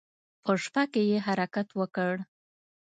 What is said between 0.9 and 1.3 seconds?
کې يې